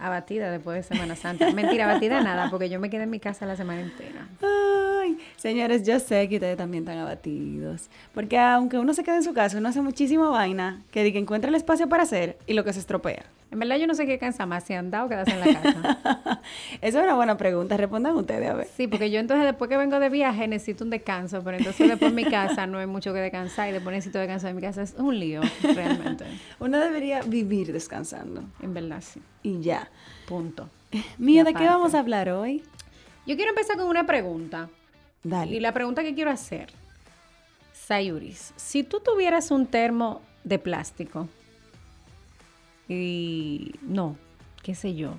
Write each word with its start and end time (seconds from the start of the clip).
abatida 0.00 0.50
después 0.50 0.76
de 0.76 0.82
Semana 0.82 1.16
Santa. 1.16 1.50
Mentira, 1.52 1.84
abatida 1.90 2.20
nada, 2.20 2.50
porque 2.50 2.68
yo 2.68 2.80
me 2.80 2.90
quedé 2.90 3.04
en 3.04 3.10
mi 3.10 3.20
casa 3.20 3.46
la 3.46 3.56
semana 3.56 3.80
entera. 3.80 4.26
Ay, 5.18 5.18
señores, 5.36 5.86
yo 5.86 5.98
sé 5.98 6.28
que 6.28 6.36
ustedes 6.36 6.56
también 6.56 6.84
están 6.84 6.98
abatidos. 6.98 7.88
Porque 8.14 8.38
aunque 8.38 8.78
uno 8.78 8.94
se 8.94 9.02
quede 9.02 9.16
en 9.16 9.22
su 9.22 9.34
casa, 9.34 9.58
uno 9.58 9.68
hace 9.68 9.80
muchísima 9.80 10.28
vaina 10.28 10.82
que, 10.90 11.12
que 11.12 11.18
encuentra 11.18 11.48
el 11.48 11.54
espacio 11.54 11.88
para 11.88 12.04
hacer 12.04 12.38
y 12.46 12.54
lo 12.54 12.64
que 12.64 12.72
se 12.72 12.80
estropea. 12.80 13.24
En 13.50 13.58
verdad 13.58 13.76
yo 13.78 13.88
no 13.88 13.94
sé 13.94 14.06
qué 14.06 14.16
cansa 14.16 14.46
más, 14.46 14.62
si 14.62 14.74
andar 14.74 15.04
o 15.04 15.08
quedarse 15.08 15.32
en 15.32 15.40
la 15.40 15.60
casa. 15.60 16.40
Esa 16.80 16.98
es 17.00 17.04
una 17.04 17.14
buena 17.16 17.36
pregunta, 17.36 17.76
respondan 17.76 18.14
ustedes 18.14 18.48
a 18.48 18.54
ver. 18.54 18.68
Sí, 18.76 18.86
porque 18.86 19.10
yo 19.10 19.18
entonces 19.18 19.44
después 19.44 19.68
que 19.68 19.76
vengo 19.76 19.98
de 19.98 20.08
viaje 20.08 20.46
necesito 20.46 20.84
un 20.84 20.90
descanso, 20.90 21.42
pero 21.42 21.56
entonces 21.56 21.88
después 21.88 22.10
en 22.10 22.14
mi 22.14 22.24
casa 22.24 22.68
no 22.68 22.78
hay 22.78 22.86
mucho 22.86 23.12
que 23.12 23.18
descansar 23.18 23.68
y 23.68 23.72
después 23.72 23.92
necesito 23.92 24.20
descansar 24.20 24.50
en 24.50 24.56
mi 24.56 24.62
casa. 24.62 24.82
Es 24.82 24.94
un 24.96 25.18
lío, 25.18 25.40
realmente. 25.62 26.26
Uno 26.60 26.78
debería 26.78 27.22
vivir 27.22 27.72
descansando. 27.72 28.44
En 28.62 28.72
verdad, 28.72 29.02
sí. 29.02 29.20
Y 29.42 29.60
ya. 29.60 29.90
Punto. 30.28 30.68
Mía, 31.18 31.42
¿de 31.42 31.52
qué 31.52 31.64
vamos 31.64 31.94
a 31.94 31.98
hablar 31.98 32.28
hoy? 32.30 32.62
Yo 33.26 33.34
quiero 33.34 33.50
empezar 33.50 33.76
con 33.76 33.86
una 33.86 34.06
pregunta. 34.06 34.68
Dale. 35.22 35.56
Y 35.56 35.60
la 35.60 35.72
pregunta 35.72 36.02
que 36.02 36.14
quiero 36.14 36.30
hacer, 36.30 36.70
Sayuris, 37.72 38.52
si 38.56 38.82
tú 38.82 39.00
tuvieras 39.00 39.50
un 39.50 39.66
termo 39.66 40.22
de 40.44 40.58
plástico, 40.58 41.28
y 42.88 43.72
no, 43.82 44.16
qué 44.62 44.74
sé 44.74 44.94
yo, 44.94 45.14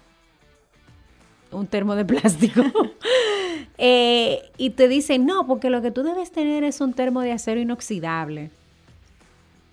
un 1.51 1.67
termo 1.67 1.95
de 1.95 2.05
plástico. 2.13 2.63
Eh, 3.83 4.51
y 4.57 4.71
te 4.71 4.87
dicen, 4.87 5.25
no, 5.25 5.47
porque 5.47 5.71
lo 5.71 5.81
que 5.81 5.89
tú 5.89 6.03
debes 6.03 6.31
tener 6.31 6.63
es 6.63 6.81
un 6.81 6.93
termo 6.93 7.21
de 7.21 7.31
acero 7.31 7.59
inoxidable, 7.59 8.51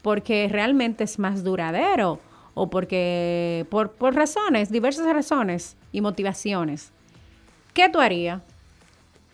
porque 0.01 0.49
realmente 0.51 1.05
es 1.05 1.19
más 1.19 1.45
duradero 1.45 2.19
o 2.55 2.71
porque 2.71 3.67
por, 3.69 3.93
por 3.93 4.15
razones, 4.15 4.71
diversas 4.71 5.13
razones 5.13 5.77
y 5.93 6.01
motivaciones. 6.01 6.91
¿Qué 7.75 7.91
tú 7.91 8.01
harías? 8.01 8.41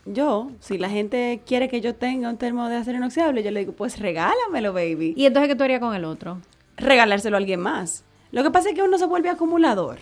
Yo, 0.07 0.51
si 0.59 0.77
la 0.77 0.87
gente 0.87 1.41
quiere 1.47 1.67
que 1.67 1.81
yo 1.81 1.95
tenga 1.95 2.29
un 2.29 2.37
termo 2.37 2.69
de 2.69 2.75
acero 2.75 2.99
inoxidable, 2.99 3.41
yo 3.41 3.49
le 3.49 3.61
digo, 3.61 3.71
pues 3.71 3.99
regálamelo, 3.99 4.71
baby. 4.71 5.15
¿Y 5.17 5.25
entonces 5.25 5.49
qué 5.49 5.55
tú 5.55 5.63
harías 5.63 5.79
con 5.79 5.95
el 5.95 6.05
otro? 6.05 6.37
Regalárselo 6.77 7.37
a 7.37 7.39
alguien 7.39 7.59
más. 7.59 8.03
Lo 8.31 8.43
que 8.43 8.51
pasa 8.51 8.69
es 8.69 8.75
que 8.75 8.83
uno 8.83 8.99
se 8.99 9.07
vuelve 9.07 9.29
acumulador. 9.29 9.97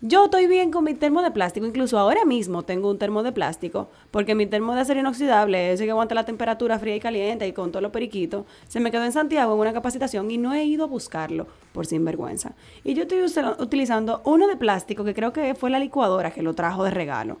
Yo 0.00 0.24
estoy 0.24 0.46
bien 0.46 0.70
con 0.70 0.84
mi 0.84 0.94
termo 0.94 1.22
de 1.22 1.30
plástico, 1.30 1.66
incluso 1.66 1.98
ahora 1.98 2.24
mismo 2.24 2.62
tengo 2.62 2.90
un 2.90 2.98
termo 2.98 3.22
de 3.22 3.30
plástico, 3.30 3.88
porque 4.10 4.34
mi 4.34 4.46
termo 4.46 4.74
de 4.74 4.80
acero 4.80 5.00
inoxidable, 5.00 5.70
ese 5.70 5.84
que 5.84 5.90
aguanta 5.90 6.14
la 6.14 6.24
temperatura 6.24 6.78
fría 6.78 6.96
y 6.96 7.00
caliente 7.00 7.46
y 7.46 7.52
con 7.52 7.70
todos 7.70 7.82
los 7.82 7.92
periquitos, 7.92 8.46
se 8.66 8.80
me 8.80 8.90
quedó 8.90 9.04
en 9.04 9.12
Santiago 9.12 9.52
en 9.52 9.60
una 9.60 9.72
capacitación 9.74 10.30
y 10.30 10.38
no 10.38 10.54
he 10.54 10.64
ido 10.64 10.84
a 10.84 10.88
buscarlo 10.88 11.46
por 11.72 11.86
sinvergüenza. 11.86 12.54
Y 12.82 12.94
yo 12.94 13.02
estoy 13.02 13.20
utilizando 13.58 14.22
uno 14.24 14.48
de 14.48 14.56
plástico 14.56 15.04
que 15.04 15.14
creo 15.14 15.32
que 15.32 15.54
fue 15.54 15.70
la 15.70 15.78
licuadora 15.78 16.30
que 16.30 16.42
lo 16.42 16.54
trajo 16.54 16.82
de 16.82 16.90
regalo. 16.90 17.36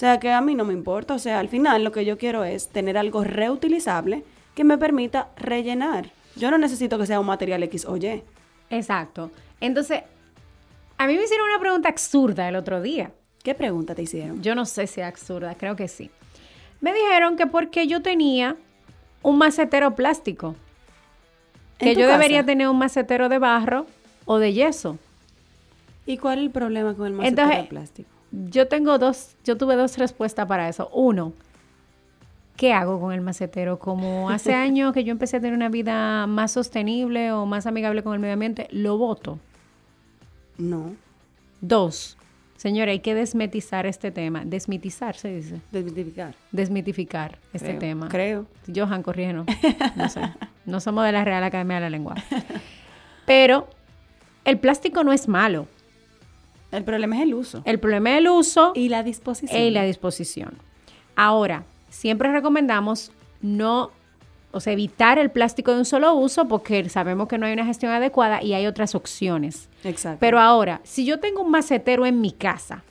O 0.00 0.06
sea 0.08 0.18
que 0.18 0.32
a 0.32 0.40
mí 0.40 0.54
no 0.54 0.64
me 0.64 0.72
importa, 0.72 1.12
o 1.12 1.18
sea, 1.18 1.40
al 1.40 1.50
final 1.50 1.84
lo 1.84 1.92
que 1.92 2.06
yo 2.06 2.16
quiero 2.16 2.42
es 2.42 2.68
tener 2.68 2.96
algo 2.96 3.22
reutilizable 3.22 4.24
que 4.54 4.64
me 4.64 4.78
permita 4.78 5.28
rellenar. 5.36 6.10
Yo 6.36 6.50
no 6.50 6.56
necesito 6.56 6.96
que 6.96 7.04
sea 7.04 7.20
un 7.20 7.26
material 7.26 7.62
X 7.64 7.84
o 7.84 7.98
Y. 7.98 8.22
Exacto. 8.70 9.30
Entonces, 9.60 10.04
a 10.96 11.06
mí 11.06 11.14
me 11.14 11.24
hicieron 11.24 11.46
una 11.50 11.60
pregunta 11.60 11.90
absurda 11.90 12.48
el 12.48 12.56
otro 12.56 12.80
día. 12.80 13.12
¿Qué 13.42 13.54
pregunta 13.54 13.94
te 13.94 14.00
hicieron? 14.00 14.40
Yo 14.42 14.54
no 14.54 14.64
sé 14.64 14.86
si 14.86 15.02
es 15.02 15.06
absurda, 15.06 15.54
creo 15.54 15.76
que 15.76 15.86
sí. 15.86 16.10
Me 16.80 16.94
dijeron 16.94 17.36
que 17.36 17.46
porque 17.46 17.86
yo 17.86 18.00
tenía 18.00 18.56
un 19.20 19.36
macetero 19.36 19.96
plástico, 19.96 20.56
que 21.76 21.94
yo 21.94 22.08
debería 22.08 22.42
tener 22.42 22.68
un 22.68 22.78
macetero 22.78 23.28
de 23.28 23.38
barro 23.38 23.84
o 24.24 24.38
de 24.38 24.54
yeso. 24.54 24.98
¿Y 26.06 26.16
cuál 26.16 26.38
es 26.38 26.44
el 26.46 26.50
problema 26.52 26.94
con 26.94 27.06
el 27.06 27.12
macetero 27.12 27.68
plástico? 27.68 28.19
Yo 28.32 28.68
tengo 28.68 28.98
dos, 28.98 29.36
yo 29.44 29.56
tuve 29.56 29.76
dos 29.76 29.98
respuestas 29.98 30.46
para 30.46 30.68
eso. 30.68 30.88
Uno, 30.92 31.32
¿qué 32.56 32.72
hago 32.72 33.00
con 33.00 33.12
el 33.12 33.20
macetero? 33.20 33.78
Como 33.78 34.30
hace 34.30 34.54
años 34.66 34.92
que 34.92 35.04
yo 35.04 35.10
empecé 35.10 35.38
a 35.38 35.40
tener 35.40 35.54
una 35.54 35.68
vida 35.68 36.26
más 36.26 36.52
sostenible 36.52 37.32
o 37.32 37.46
más 37.46 37.66
amigable 37.66 38.02
con 38.02 38.14
el 38.14 38.20
medio 38.20 38.34
ambiente, 38.34 38.68
lo 38.70 38.98
voto. 38.98 39.38
No. 40.58 40.94
Dos, 41.60 42.16
señora, 42.56 42.92
hay 42.92 43.00
que 43.00 43.14
desmetizar 43.14 43.86
este 43.86 44.10
tema. 44.10 44.44
Desmitizar, 44.44 45.16
se 45.16 45.34
dice. 45.34 45.60
Desmitificar. 45.72 46.34
Desmitificar 46.52 47.38
este 47.52 47.74
tema. 47.74 48.08
Creo. 48.08 48.46
Johan 48.72 49.02
Corrieno. 49.02 49.46
No 49.96 50.08
sé. 50.08 50.20
No 50.66 50.78
somos 50.78 51.04
de 51.04 51.10
la 51.10 51.24
Real 51.24 51.42
Academia 51.42 51.76
de 51.76 51.80
la 51.80 51.90
Lengua. 51.90 52.14
Pero 53.26 53.68
el 54.44 54.58
plástico 54.58 55.02
no 55.02 55.12
es 55.12 55.26
malo. 55.26 55.66
El 56.72 56.84
problema 56.84 57.16
es 57.16 57.22
el 57.22 57.34
uso. 57.34 57.62
El 57.64 57.80
problema 57.80 58.12
es 58.12 58.18
el 58.18 58.28
uso. 58.28 58.72
Y 58.74 58.88
la 58.88 59.02
disposición. 59.02 59.60
Y 59.60 59.70
la 59.70 59.84
disposición. 59.84 60.54
Ahora, 61.16 61.64
siempre 61.88 62.30
recomendamos 62.32 63.12
no 63.42 63.90
o 64.52 64.60
sea, 64.60 64.72
evitar 64.72 65.18
el 65.18 65.30
plástico 65.30 65.72
de 65.72 65.78
un 65.78 65.84
solo 65.84 66.14
uso 66.14 66.48
porque 66.48 66.88
sabemos 66.88 67.28
que 67.28 67.38
no 67.38 67.46
hay 67.46 67.52
una 67.52 67.64
gestión 67.64 67.92
adecuada 67.92 68.42
y 68.42 68.54
hay 68.54 68.66
otras 68.66 68.94
opciones. 68.94 69.68
Exacto. 69.84 70.18
Pero 70.20 70.40
ahora, 70.40 70.80
si 70.82 71.04
yo 71.04 71.20
tengo 71.20 71.42
un 71.42 71.50
macetero 71.50 72.04
en 72.06 72.20
mi 72.20 72.32
casa 72.32 72.82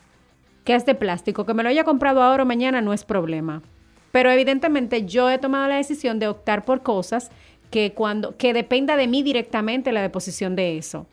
que 0.63 0.75
es 0.75 0.85
de 0.85 0.95
plástico, 0.95 1.45
que 1.45 1.53
me 1.53 1.63
lo 1.63 1.69
haya 1.69 1.83
comprado 1.83 2.21
ahora 2.21 2.43
o 2.43 2.45
mañana 2.45 2.81
no 2.81 2.93
es 2.93 3.03
problema. 3.03 3.61
Pero 4.11 4.31
evidentemente 4.31 5.05
yo 5.05 5.29
he 5.29 5.37
tomado 5.37 5.67
la 5.67 5.75
decisión 5.75 6.19
de 6.19 6.27
optar 6.27 6.63
por 6.63 6.81
cosas 6.81 7.29
que 7.71 7.93
cuando 7.93 8.37
que 8.37 8.53
dependa 8.53 8.95
de 8.95 9.07
mí 9.07 9.23
directamente 9.23 9.91
la 9.91 10.01
deposición 10.01 10.55
de 10.55 10.77
eso. 10.77 11.07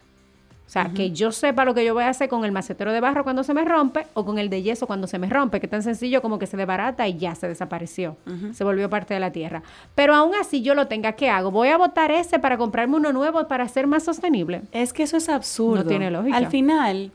O 0.67 0.69
sea, 0.69 0.91
que 0.93 1.13
yo 1.13 1.31
sepa 1.31 1.65
lo 1.65 1.75
que 1.75 1.85
yo 1.85 1.95
voy 1.95 2.03
a 2.03 2.09
hacer 2.09 2.29
con 2.29 2.45
el 2.45 2.51
macetero 2.51 2.93
de 2.93 3.01
barro 3.01 3.23
cuando 3.23 3.45
se 3.45 3.55
me 3.55 3.65
rompe 3.65 4.07
o 4.15 4.25
con 4.25 4.39
el 4.39 4.51
de 4.51 4.63
yeso 4.63 4.89
cuando 4.89 5.07
se 5.07 5.17
me 5.17 5.29
rompe, 5.29 5.61
que 5.61 5.67
es 5.67 5.71
tan 5.71 5.85
sencillo 5.85 6.21
como 6.21 6.41
que 6.41 6.49
se 6.49 6.57
desbarata 6.57 7.07
y 7.07 7.17
ya 7.19 7.37
se 7.37 7.47
desapareció. 7.47 8.17
Se 8.53 8.65
volvió 8.65 8.91
parte 8.91 9.15
de 9.15 9.21
la 9.21 9.31
tierra. 9.31 9.63
Pero 9.95 10.17
aún 10.17 10.35
así 10.35 10.63
yo 10.63 10.75
lo 10.75 10.89
tenga, 10.89 11.13
¿qué 11.13 11.31
hago? 11.31 11.53
¿Voy 11.53 11.69
a 11.69 11.77
botar 11.77 12.11
ese 12.11 12.41
para 12.41 12.59
comprarme 12.59 12.97
uno 12.97 13.13
nuevo 13.13 13.47
para 13.47 13.69
ser 13.69 13.87
más 13.87 14.03
sostenible? 14.03 14.63
Es 14.73 14.93
que 14.93 15.05
eso 15.05 15.17
es 15.17 15.29
absurdo. 15.29 15.85
No 15.85 15.89
tiene 15.89 16.11
lógica. 16.11 16.37
Al 16.37 16.49
final, 16.49 17.13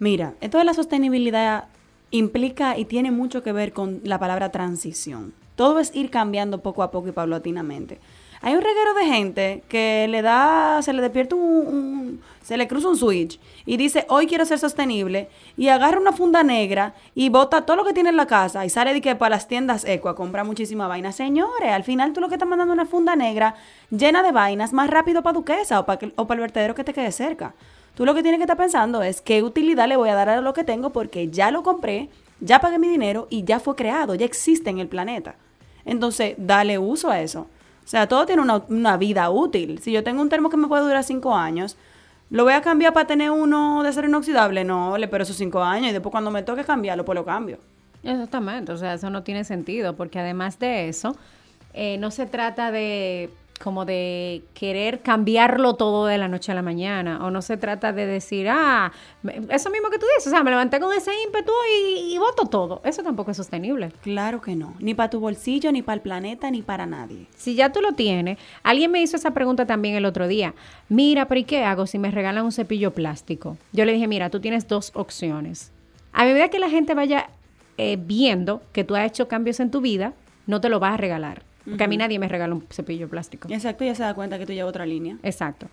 mira, 0.00 0.34
esto 0.40 0.58
de 0.58 0.64
la 0.64 0.74
sostenibilidad 0.74 1.66
implica 2.10 2.76
y 2.76 2.86
tiene 2.86 3.12
mucho 3.12 3.44
que 3.44 3.52
ver 3.52 3.72
con 3.72 4.00
la 4.02 4.18
palabra 4.18 4.50
transición. 4.50 5.32
Todo 5.54 5.78
es 5.78 5.94
ir 5.94 6.10
cambiando 6.10 6.58
poco 6.58 6.82
a 6.82 6.90
poco 6.90 7.08
y 7.08 7.12
paulatinamente. 7.12 8.00
Hay 8.42 8.54
un 8.54 8.62
reguero 8.62 8.94
de 8.94 9.04
gente 9.04 9.62
que 9.68 10.06
le 10.08 10.22
da, 10.22 10.80
se 10.82 10.94
le 10.94 11.02
despierta 11.02 11.34
un, 11.34 12.22
se 12.42 12.56
le 12.56 12.66
cruza 12.66 12.88
un 12.88 12.96
switch 12.96 13.38
y 13.66 13.76
dice, 13.76 14.06
hoy 14.08 14.26
quiero 14.26 14.46
ser 14.46 14.58
sostenible, 14.58 15.28
y 15.58 15.68
agarra 15.68 16.00
una 16.00 16.12
funda 16.12 16.42
negra 16.42 16.94
y 17.14 17.28
bota 17.28 17.66
todo 17.66 17.76
lo 17.76 17.84
que 17.84 17.92
tiene 17.92 18.08
en 18.08 18.16
la 18.16 18.26
casa 18.26 18.64
y 18.64 18.70
sale 18.70 18.94
de 18.94 19.02
que 19.02 19.14
para 19.14 19.36
las 19.36 19.46
tiendas 19.46 19.84
eco 19.84 20.08
a 20.08 20.16
comprar 20.16 20.46
muchísima 20.46 20.88
vaina. 20.88 21.12
Señores, 21.12 21.70
al 21.70 21.84
final 21.84 22.14
tú 22.14 22.20
lo 22.22 22.28
que 22.28 22.36
estás 22.36 22.48
mandando 22.48 22.72
una 22.72 22.86
funda 22.86 23.14
negra 23.14 23.56
llena 23.90 24.22
de 24.22 24.32
vainas 24.32 24.72
más 24.72 24.88
rápido 24.88 25.22
para 25.22 25.34
Duquesa 25.34 25.80
o 25.80 25.84
para 25.84 26.08
o 26.16 26.32
el 26.32 26.40
vertedero 26.40 26.74
que 26.74 26.84
te 26.84 26.94
quede 26.94 27.12
cerca. 27.12 27.54
Tú 27.94 28.06
lo 28.06 28.14
que 28.14 28.22
tienes 28.22 28.38
que 28.38 28.44
estar 28.44 28.56
pensando 28.56 29.02
es 29.02 29.20
qué 29.20 29.42
utilidad 29.42 29.86
le 29.86 29.98
voy 29.98 30.08
a 30.08 30.14
dar 30.14 30.30
a 30.30 30.40
lo 30.40 30.54
que 30.54 30.64
tengo 30.64 30.90
porque 30.90 31.28
ya 31.28 31.50
lo 31.50 31.62
compré, 31.62 32.08
ya 32.40 32.58
pagué 32.58 32.78
mi 32.78 32.88
dinero 32.88 33.26
y 33.28 33.44
ya 33.44 33.60
fue 33.60 33.76
creado, 33.76 34.14
ya 34.14 34.24
existe 34.24 34.70
en 34.70 34.78
el 34.78 34.88
planeta. 34.88 35.34
Entonces, 35.84 36.34
dale 36.38 36.78
uso 36.78 37.10
a 37.10 37.20
eso. 37.20 37.46
O 37.90 37.96
sea, 37.98 38.06
todo 38.06 38.24
tiene 38.24 38.40
una, 38.68 38.96
vida 38.98 39.28
útil. 39.30 39.80
Si 39.80 39.90
yo 39.90 40.04
tengo 40.04 40.22
un 40.22 40.28
termo 40.28 40.48
que 40.48 40.56
me 40.56 40.68
puede 40.68 40.84
durar 40.84 41.02
cinco 41.02 41.34
años, 41.34 41.76
¿lo 42.30 42.44
voy 42.44 42.52
a 42.52 42.60
cambiar 42.60 42.92
para 42.92 43.08
tener 43.08 43.32
uno 43.32 43.82
de 43.82 43.88
acero 43.88 44.06
inoxidable? 44.06 44.62
No, 44.62 44.94
pero 45.10 45.24
esos 45.24 45.34
cinco 45.34 45.60
años 45.60 45.90
y 45.90 45.92
después 45.92 46.12
cuando 46.12 46.30
me 46.30 46.44
toque 46.44 46.62
cambiarlo, 46.62 47.04
pues 47.04 47.16
lo 47.16 47.24
cambio. 47.24 47.58
Exactamente, 48.04 48.70
o 48.70 48.76
sea, 48.76 48.94
eso 48.94 49.10
no 49.10 49.24
tiene 49.24 49.42
sentido 49.42 49.96
porque 49.96 50.20
además 50.20 50.60
de 50.60 50.88
eso, 50.88 51.16
eh, 51.74 51.98
no 51.98 52.12
se 52.12 52.26
trata 52.26 52.70
de 52.70 53.28
como 53.62 53.84
de 53.84 54.42
querer 54.54 55.00
cambiarlo 55.00 55.74
todo 55.74 56.06
de 56.06 56.16
la 56.16 56.28
noche 56.28 56.50
a 56.50 56.54
la 56.54 56.62
mañana. 56.62 57.24
O 57.26 57.30
no 57.30 57.42
se 57.42 57.58
trata 57.58 57.92
de 57.92 58.06
decir, 58.06 58.48
ah, 58.48 58.90
eso 59.50 59.70
mismo 59.70 59.90
que 59.90 59.98
tú 59.98 60.06
dices, 60.16 60.28
o 60.28 60.30
sea, 60.30 60.42
me 60.42 60.50
levanté 60.50 60.80
con 60.80 60.92
ese 60.94 61.10
ímpetu 61.26 61.52
y, 61.70 62.14
y 62.14 62.18
voto 62.18 62.46
todo. 62.46 62.80
Eso 62.84 63.02
tampoco 63.02 63.32
es 63.32 63.36
sostenible. 63.36 63.92
Claro 64.02 64.40
que 64.40 64.56
no. 64.56 64.74
Ni 64.80 64.94
para 64.94 65.10
tu 65.10 65.20
bolsillo, 65.20 65.72
ni 65.72 65.82
para 65.82 65.96
el 65.96 66.00
planeta, 66.00 66.50
ni 66.50 66.62
para 66.62 66.86
nadie. 66.86 67.26
Si 67.36 67.54
ya 67.54 67.70
tú 67.70 67.82
lo 67.82 67.92
tienes, 67.92 68.38
alguien 68.62 68.90
me 68.90 69.02
hizo 69.02 69.16
esa 69.16 69.32
pregunta 69.32 69.66
también 69.66 69.94
el 69.94 70.06
otro 70.06 70.26
día. 70.26 70.54
Mira, 70.88 71.28
pero 71.28 71.40
¿y 71.40 71.44
qué 71.44 71.62
hago 71.62 71.86
si 71.86 71.98
me 71.98 72.10
regalan 72.10 72.46
un 72.46 72.52
cepillo 72.52 72.92
plástico? 72.92 73.58
Yo 73.72 73.84
le 73.84 73.92
dije, 73.92 74.08
mira, 74.08 74.30
tú 74.30 74.40
tienes 74.40 74.68
dos 74.68 74.90
opciones. 74.94 75.70
A 76.12 76.24
medida 76.24 76.48
que 76.48 76.58
la 76.58 76.70
gente 76.70 76.94
vaya 76.94 77.28
eh, 77.76 77.98
viendo 78.00 78.62
que 78.72 78.84
tú 78.84 78.96
has 78.96 79.06
hecho 79.06 79.28
cambios 79.28 79.60
en 79.60 79.70
tu 79.70 79.82
vida, 79.82 80.14
no 80.46 80.62
te 80.62 80.70
lo 80.70 80.80
vas 80.80 80.94
a 80.94 80.96
regalar 80.96 81.49
porque 81.64 81.84
a 81.84 81.88
mí 81.88 81.96
nadie 81.96 82.18
me 82.18 82.28
regala 82.28 82.54
un 82.54 82.66
cepillo 82.70 83.08
plástico. 83.08 83.48
Exacto, 83.50 83.84
ya 83.84 83.94
se 83.94 84.02
da 84.02 84.14
cuenta 84.14 84.38
que 84.38 84.46
tú 84.46 84.52
llevas 84.52 84.70
otra 84.70 84.86
línea. 84.86 85.16
Exacto. 85.22 85.66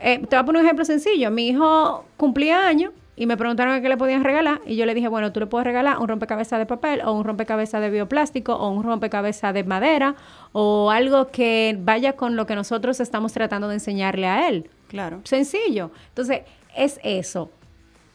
Eh, 0.00 0.18
te 0.18 0.36
voy 0.36 0.38
a 0.38 0.44
poner 0.44 0.60
un 0.60 0.66
ejemplo 0.66 0.84
sencillo. 0.84 1.30
Mi 1.30 1.48
hijo 1.48 2.04
cumplía 2.16 2.66
años 2.66 2.92
y 3.16 3.26
me 3.26 3.36
preguntaron 3.36 3.82
qué 3.82 3.88
le 3.88 3.96
podían 3.96 4.22
regalar 4.22 4.60
y 4.64 4.76
yo 4.76 4.86
le 4.86 4.94
dije, 4.94 5.08
bueno, 5.08 5.32
tú 5.32 5.40
le 5.40 5.46
puedes 5.46 5.66
regalar 5.66 5.98
un 5.98 6.06
rompecabezas 6.06 6.58
de 6.58 6.66
papel 6.66 7.02
o 7.04 7.12
un 7.12 7.24
rompecabezas 7.24 7.80
de 7.80 7.90
bioplástico 7.90 8.54
o 8.54 8.70
un 8.70 8.84
rompecabezas 8.84 9.52
de 9.52 9.64
madera 9.64 10.14
o 10.52 10.90
algo 10.90 11.28
que 11.28 11.76
vaya 11.80 12.14
con 12.14 12.36
lo 12.36 12.46
que 12.46 12.54
nosotros 12.54 13.00
estamos 13.00 13.32
tratando 13.32 13.68
de 13.68 13.74
enseñarle 13.74 14.28
a 14.28 14.48
él. 14.48 14.70
Claro. 14.86 15.20
Sencillo. 15.24 15.90
Entonces, 16.10 16.42
es 16.76 17.00
eso 17.02 17.50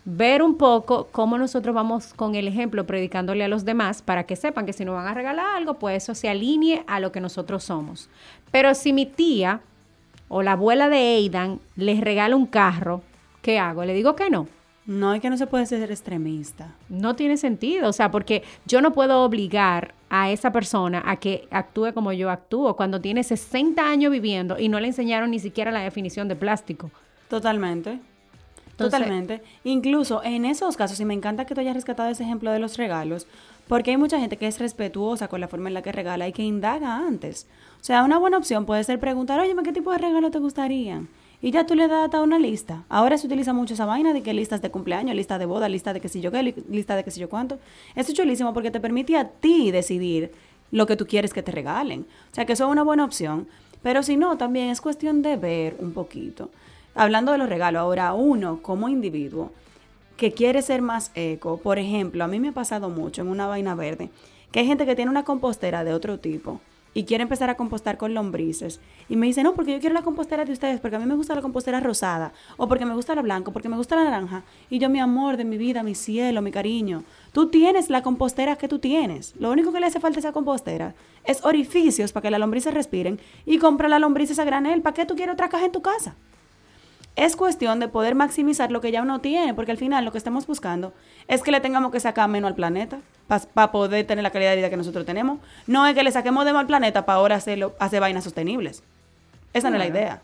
ver 0.06 0.42
un 0.44 0.58
poco 0.58 1.08
cómo 1.12 1.38
nosotros 1.38 1.74
vamos 1.74 2.14
con 2.14 2.36
el 2.36 2.48
ejemplo 2.48 2.86
predicándole 2.86 3.44
a 3.44 3.48
los 3.48 3.66
demás 3.66 4.02
para 4.02 4.26
que 4.26 4.36
sepan 4.36 4.66
que 4.66 4.74
si 4.74 4.84
nos 4.86 4.96
van 4.96 5.08
a 5.08 5.14
regalar 5.14 5.56
algo, 5.56 5.76
pues 5.76 6.04
eso 6.04 6.16
se 6.16 6.30
alinee 6.30 6.84
a 6.88 7.00
lo 7.00 7.12
que 7.12 7.22
nosotros 7.22 7.64
somos. 7.64 8.10
Pero 8.52 8.74
si 8.76 8.94
mi 8.94 9.06
tía 9.06 9.62
o 10.28 10.44
la 10.44 10.54
abuela 10.54 10.90
de 10.90 10.98
Aidan 10.98 11.60
les 11.76 12.02
regala 12.02 12.36
un 12.36 12.46
carro, 12.46 13.02
¿qué 13.42 13.60
hago? 13.60 13.86
¿Le 13.86 13.94
digo 13.94 14.16
que 14.16 14.30
no? 14.30 14.48
No, 14.86 15.14
es 15.14 15.22
que 15.22 15.30
no 15.30 15.38
se 15.38 15.48
puede 15.48 15.66
ser 15.66 15.90
extremista. 15.90 16.76
No 16.90 17.16
tiene 17.16 17.38
sentido, 17.38 17.88
o 17.88 17.94
sea, 17.94 18.12
porque 18.12 18.44
yo 18.66 18.82
no 18.82 18.92
puedo 18.92 19.24
obligar 19.24 19.94
a 20.10 20.30
esa 20.30 20.52
persona 20.52 21.02
a 21.06 21.16
que 21.16 21.48
actúe 21.52 21.94
como 21.94 22.12
yo 22.12 22.30
actúo 22.30 22.76
cuando 22.76 23.00
tiene 23.00 23.24
60 23.24 23.82
años 23.82 24.12
viviendo 24.12 24.60
y 24.60 24.68
no 24.68 24.82
le 24.82 24.88
enseñaron 24.88 25.32
ni 25.32 25.40
siquiera 25.40 25.72
la 25.72 25.80
definición 25.80 26.28
de 26.28 26.36
plástico. 26.36 26.92
Totalmente. 27.30 28.00
Totalmente. 28.76 29.42
Incluso 29.64 30.24
en 30.24 30.46
esos 30.46 30.78
casos, 30.78 31.00
y 31.00 31.06
me 31.06 31.14
encanta 31.14 31.46
que 31.46 31.54
tú 31.54 31.62
hayas 31.62 31.76
rescatado 31.76 32.10
ese 32.10 32.24
ejemplo 32.24 32.52
de 32.52 32.60
los 32.60 32.78
regalos, 32.78 33.28
porque 33.68 33.92
hay 33.92 33.98
mucha 33.98 34.20
gente 34.20 34.38
que 34.38 34.48
es 34.48 34.60
respetuosa 34.60 35.28
con 35.28 35.42
la 35.42 35.48
forma 35.48 35.70
en 35.70 35.74
la 35.74 35.82
que 35.82 35.92
regala 35.92 36.28
y 36.28 36.34
que 36.34 36.44
indaga 36.44 36.98
antes. 36.98 37.48
O 37.80 37.84
sea, 37.84 38.04
una 38.04 38.18
buena 38.18 38.38
opción 38.38 38.66
puede 38.66 38.84
ser 38.84 39.00
preguntar, 39.00 39.40
oye, 39.40 39.56
¿qué 39.64 39.74
tipo 39.74 39.92
de 39.92 40.00
regalo 40.00 40.32
te 40.32 40.40
gustaría? 40.40 41.04
Y 41.42 41.52
ya 41.52 41.66
tú 41.66 41.76
le 41.76 41.88
das 41.88 42.14
a 42.14 42.22
una 42.22 42.40
lista. 42.40 42.84
Ahora 42.88 43.18
se 43.18 43.28
utiliza 43.28 43.52
mucho 43.52 43.74
esa 43.74 43.86
vaina 43.86 44.14
de 44.14 44.24
que 44.24 44.34
listas 44.34 44.62
de 44.62 44.72
cumpleaños, 44.72 45.16
lista 45.16 45.38
de 45.38 45.46
boda, 45.46 45.68
lista 45.68 45.92
de 45.92 46.00
qué 46.00 46.08
sé 46.08 46.22
yo 46.22 46.32
qué, 46.32 46.56
lista 46.70 46.96
de 46.96 47.04
qué 47.04 47.12
sé 47.12 47.20
yo 47.20 47.30
cuánto. 47.30 47.60
Es 47.96 48.12
chulísimo 48.14 48.54
porque 48.54 48.72
te 48.72 48.80
permite 48.80 49.18
a 49.18 49.28
ti 49.28 49.72
decidir 49.72 50.32
lo 50.72 50.88
que 50.88 50.96
tú 50.96 51.06
quieres 51.06 51.34
que 51.34 51.44
te 51.44 51.52
regalen. 51.52 52.06
O 52.32 52.36
sea, 52.36 52.46
que 52.46 52.54
eso 52.54 52.66
es 52.66 52.72
una 52.72 52.84
buena 52.84 53.04
opción. 53.04 53.48
Pero 53.82 54.04
si 54.04 54.16
no, 54.16 54.38
también 54.38 54.70
es 54.70 54.80
cuestión 54.80 55.22
de 55.22 55.36
ver 55.36 55.76
un 55.80 55.92
poquito 55.92 56.50
hablando 56.96 57.32
de 57.32 57.38
los 57.38 57.50
regalos, 57.50 57.80
ahora 57.80 58.14
uno 58.14 58.60
como 58.62 58.90
individuo 58.90 59.52
que 60.18 60.32
quiere 60.32 60.62
ser 60.62 60.82
más 60.82 61.12
eco, 61.16 61.58
por 61.58 61.80
ejemplo, 61.80 62.24
a 62.24 62.28
mí 62.28 62.40
me 62.40 62.50
ha 62.50 62.54
pasado 62.54 62.90
mucho 62.90 63.22
en 63.22 63.28
una 63.28 63.48
vaina 63.48 63.76
verde, 63.76 64.10
que 64.52 64.60
hay 64.60 64.68
gente 64.68 64.86
que 64.86 64.96
tiene 64.96 65.12
una 65.12 65.24
compostera 65.24 65.84
de 65.84 65.94
otro 65.94 66.20
tipo 66.20 66.62
y 66.94 67.06
quiere 67.06 67.24
empezar 67.24 67.50
a 67.50 67.58
compostar 67.58 67.98
con 67.98 68.14
lombrices. 68.14 68.80
Y 69.10 69.16
me 69.16 69.26
dice, 69.26 69.44
no, 69.44 69.54
porque 69.54 69.74
yo 69.74 69.80
quiero 69.80 69.96
la 69.96 70.04
compostera 70.04 70.46
de 70.46 70.52
ustedes, 70.52 70.80
porque 70.80 70.96
a 70.96 71.00
mí 71.00 71.06
me 71.06 71.16
gusta 71.16 71.36
la 71.36 71.42
compostera 71.42 71.80
rosada, 71.80 72.34
o 72.58 72.68
porque 72.68 72.86
me 72.86 72.94
gusta 72.94 73.16
la 73.16 73.22
blanca, 73.22 73.52
porque 73.52 73.70
me 73.70 73.78
gusta 73.78 73.96
la 73.96 74.04
naranja. 74.04 74.44
Y 74.70 74.80
yo, 74.80 74.90
mi 74.90 75.00
amor 75.00 75.38
de 75.38 75.46
mi 75.46 75.58
vida, 75.58 75.84
mi 75.84 75.96
cielo, 75.96 76.42
mi 76.42 76.52
cariño, 76.52 77.04
tú 77.32 77.50
tienes 77.50 77.90
la 77.90 78.04
compostera 78.04 78.56
que 78.56 78.68
tú 78.68 78.80
tienes. 78.80 79.34
Lo 79.40 79.52
único 79.52 79.72
que 79.72 79.80
le 79.80 79.88
hace 79.88 80.00
falta 80.00 80.20
a 80.20 80.22
esa 80.22 80.32
compostera 80.32 80.94
es 81.26 81.44
orificios 81.44 82.12
para 82.12 82.22
que 82.22 82.32
las 82.32 82.40
lombrices 82.40 82.74
respiren 82.74 83.20
y 83.46 83.58
compra 83.58 83.88
la 83.90 84.00
lombrices 84.00 84.40
a 84.40 84.44
granel. 84.44 84.82
¿Para 84.82 84.94
qué 84.94 85.06
tú 85.06 85.16
quieres 85.16 85.34
otra 85.34 85.50
caja 85.50 85.66
en 85.66 85.72
tu 85.72 85.82
casa? 85.82 86.16
Es 87.16 87.36
cuestión 87.36 87.80
de 87.80 87.88
poder 87.88 88.16
maximizar 88.16 88.72
lo 88.72 88.82
que 88.82 88.92
ya 88.92 89.02
uno 89.04 89.20
tiene, 89.20 89.54
porque 89.54 89.72
al 89.72 89.78
final 89.78 90.04
lo 90.04 90.12
que 90.12 90.18
estamos 90.18 90.48
buscando 90.48 90.94
es 91.28 91.44
que 91.44 91.52
le 91.52 91.62
tengamos 91.62 91.92
que 91.92 92.00
sacar 92.00 92.28
menos 92.28 92.50
al 92.50 92.56
planeta 92.56 93.00
para 93.28 93.72
poder 93.72 94.08
tener 94.08 94.24
la 94.24 94.32
calidad 94.32 94.52
de 94.52 94.58
vida 94.58 94.70
que 94.72 94.78
nosotros 94.78 95.06
tenemos. 95.06 95.40
No 95.68 95.86
es 95.86 95.94
que 95.94 96.04
le 96.04 96.12
saquemos 96.12 96.44
de 96.46 96.52
al 96.52 96.66
planeta 96.66 97.06
para 97.06 97.20
ahora 97.20 97.36
hacerlo, 97.36 97.76
hacer 97.80 98.00
vainas 98.00 98.24
sostenibles. 98.24 98.82
Esa 99.54 99.70
no 99.70 99.76
es 99.76 99.80
la 99.80 99.88
idea. 99.88 100.22